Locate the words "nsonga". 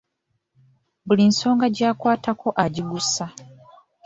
1.31-1.65